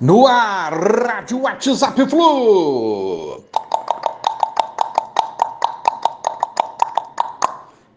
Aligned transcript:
No 0.00 0.26
ar, 0.26 0.72
Rádio 0.72 1.42
WhatsApp 1.42 2.04
Flu. 2.10 3.40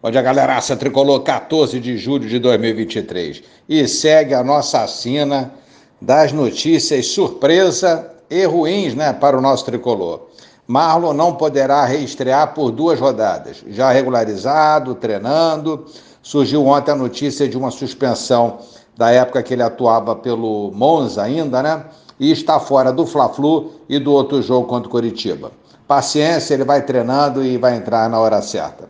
Bom 0.00 0.08
dia, 0.08 0.22
galeraça 0.22 0.76
tricolor, 0.76 1.24
14 1.24 1.80
de 1.80 1.96
julho 1.98 2.28
de 2.28 2.38
2023. 2.38 3.42
E 3.68 3.88
segue 3.88 4.32
a 4.32 4.44
nossa 4.44 4.82
assina 4.84 5.52
das 6.00 6.32
notícias 6.32 7.08
surpresa 7.08 8.08
e 8.30 8.44
ruins, 8.44 8.94
né, 8.94 9.12
para 9.12 9.36
o 9.36 9.40
nosso 9.40 9.64
tricolor. 9.64 10.28
Marlon 10.68 11.12
não 11.12 11.34
poderá 11.34 11.84
reestrear 11.84 12.54
por 12.54 12.70
duas 12.70 13.00
rodadas. 13.00 13.64
Já 13.70 13.90
regularizado, 13.90 14.94
treinando. 14.94 15.84
Surgiu 16.22 16.64
ontem 16.64 16.92
a 16.92 16.96
notícia 16.96 17.48
de 17.48 17.58
uma 17.58 17.72
suspensão 17.72 18.60
da 18.98 19.12
época 19.12 19.44
que 19.44 19.54
ele 19.54 19.62
atuava 19.62 20.16
pelo 20.16 20.72
Monza 20.74 21.22
ainda, 21.22 21.62
né? 21.62 21.84
E 22.18 22.32
está 22.32 22.58
fora 22.58 22.92
do 22.92 23.06
Fla-Flu 23.06 23.70
e 23.88 23.96
do 23.96 24.12
outro 24.12 24.42
jogo 24.42 24.66
contra 24.66 24.88
o 24.88 24.90
Curitiba. 24.90 25.52
Paciência, 25.86 26.54
ele 26.54 26.64
vai 26.64 26.82
treinando 26.82 27.44
e 27.44 27.56
vai 27.56 27.76
entrar 27.76 28.10
na 28.10 28.18
hora 28.18 28.42
certa. 28.42 28.88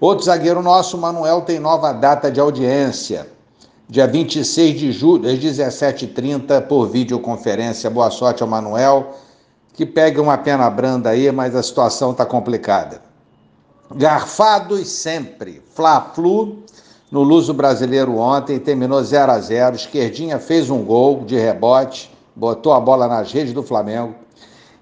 Outro 0.00 0.24
zagueiro 0.24 0.62
nosso, 0.62 0.96
Manuel, 0.96 1.40
tem 1.40 1.58
nova 1.58 1.90
data 1.90 2.30
de 2.30 2.38
audiência. 2.38 3.28
Dia 3.88 4.06
26 4.06 4.78
de 4.78 4.92
julho, 4.92 5.28
às 5.28 5.36
17h30, 5.36 6.62
por 6.68 6.86
videoconferência. 6.86 7.90
Boa 7.90 8.12
sorte 8.12 8.40
ao 8.40 8.48
Manuel, 8.48 9.14
que 9.72 9.84
pega 9.84 10.22
uma 10.22 10.38
pena 10.38 10.70
branda 10.70 11.10
aí, 11.10 11.32
mas 11.32 11.56
a 11.56 11.62
situação 11.62 12.12
está 12.12 12.24
complicada. 12.24 13.02
Garfados 13.96 14.88
sempre. 14.88 15.60
Fla-Flu 15.74 16.62
no 17.14 17.22
Luso 17.22 17.54
Brasileiro 17.54 18.16
ontem, 18.18 18.58
terminou 18.58 19.00
0 19.00 19.30
a 19.30 19.38
0 19.38 19.76
Esquerdinha 19.76 20.40
fez 20.40 20.68
um 20.68 20.82
gol 20.82 21.22
de 21.24 21.38
rebote, 21.38 22.10
botou 22.34 22.72
a 22.72 22.80
bola 22.80 23.06
nas 23.06 23.30
redes 23.30 23.52
do 23.52 23.62
Flamengo 23.62 24.16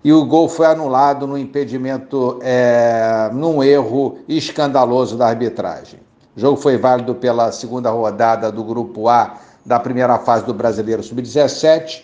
e 0.02 0.14
o 0.14 0.24
gol 0.24 0.48
foi 0.48 0.64
anulado 0.64 1.26
no 1.26 1.36
impedimento, 1.36 2.38
é, 2.40 3.28
num 3.34 3.62
erro 3.62 4.16
escandaloso 4.26 5.14
da 5.14 5.26
arbitragem. 5.26 6.00
O 6.34 6.40
jogo 6.40 6.56
foi 6.56 6.78
válido 6.78 7.14
pela 7.14 7.52
segunda 7.52 7.90
rodada 7.90 8.50
do 8.50 8.64
Grupo 8.64 9.10
A 9.10 9.34
da 9.62 9.78
primeira 9.78 10.18
fase 10.18 10.46
do 10.46 10.54
Brasileiro 10.54 11.02
Sub-17. 11.02 12.02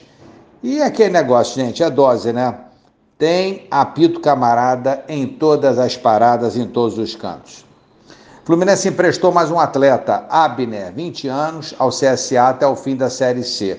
E 0.63 0.83
aquele 0.83 1.09
negócio, 1.09 1.55
gente, 1.55 1.83
é 1.83 1.89
dose, 1.89 2.35
né? 2.35 2.55
Tem 3.17 3.67
apito 3.71 4.21
camarada 4.21 5.03
em 5.09 5.27
todas 5.27 5.79
as 5.79 5.97
paradas, 5.97 6.55
em 6.55 6.67
todos 6.67 6.99
os 6.99 7.17
cantos. 7.17 7.67
Fluminense 8.49 8.89
emprestou 8.89 9.31
mais 9.31 9.51
um 9.51 9.59
atleta, 9.61 10.25
Abner, 10.31 10.91
20 10.95 11.29
anos, 11.29 11.75
ao 11.79 11.91
CSA 11.91 12.49
até 12.49 12.67
o 12.67 12.75
fim 12.75 12.97
da 12.97 13.11
Série 13.11 13.45
C. 13.45 13.79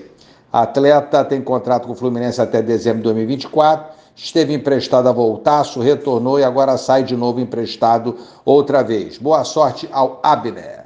Atleta 0.52 1.24
tem 1.24 1.42
contrato 1.42 1.88
com 1.88 1.92
o 1.92 1.96
Fluminense 1.96 2.40
até 2.40 2.62
dezembro 2.62 2.98
de 2.98 3.02
2024, 3.02 3.92
esteve 4.14 4.54
emprestado 4.54 5.08
a 5.08 5.12
Voltaço, 5.12 5.80
retornou 5.80 6.38
e 6.38 6.44
agora 6.44 6.78
sai 6.78 7.02
de 7.02 7.16
novo 7.16 7.40
emprestado 7.40 8.16
outra 8.44 8.84
vez. 8.84 9.18
Boa 9.18 9.42
sorte 9.42 9.88
ao 9.90 10.20
Abner. 10.22 10.84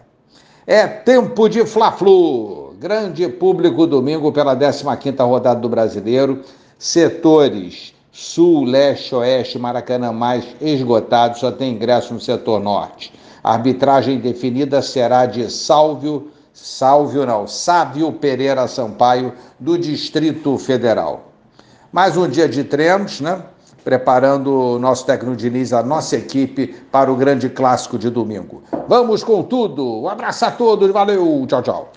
É 0.66 0.86
tempo 0.86 1.46
de 1.46 1.66
Fla-Flu. 1.66 2.76
Grande 2.80 3.28
público 3.28 3.86
domingo 3.86 4.32
pela 4.32 4.56
15ª 4.56 5.28
rodada 5.28 5.60
do 5.60 5.68
Brasileiro. 5.68 6.40
Setores 6.78 7.92
Sul, 8.10 8.64
Leste, 8.64 9.14
Oeste, 9.14 9.58
Maracanã 9.58 10.10
mais 10.10 10.46
esgotados, 10.60 11.40
só 11.40 11.50
tem 11.50 11.74
ingresso 11.74 12.14
no 12.14 12.20
setor 12.20 12.60
Norte. 12.60 13.12
A 13.44 13.52
arbitragem 13.52 14.18
definida 14.20 14.80
será 14.80 15.26
de 15.26 15.50
Sálvio, 15.50 16.30
Sálvio 16.54 17.26
não, 17.26 17.46
Sávio 17.46 18.10
Pereira 18.10 18.66
Sampaio, 18.66 19.34
do 19.60 19.76
Distrito 19.76 20.56
Federal. 20.56 21.28
Mais 21.92 22.16
um 22.16 22.26
dia 22.26 22.48
de 22.48 22.64
treinos, 22.64 23.20
né? 23.20 23.42
Preparando 23.84 24.48
o 24.48 24.78
nosso 24.78 25.04
técnico 25.04 25.36
Diniz, 25.36 25.74
a 25.74 25.82
nossa 25.82 26.16
equipe, 26.16 26.68
para 26.90 27.12
o 27.12 27.16
grande 27.16 27.50
clássico 27.50 27.98
de 27.98 28.08
domingo. 28.08 28.62
Vamos 28.88 29.22
com 29.22 29.42
tudo. 29.42 30.00
Um 30.00 30.08
abraço 30.08 30.46
a 30.46 30.50
todos, 30.50 30.90
valeu, 30.90 31.44
tchau, 31.46 31.62
tchau. 31.62 31.92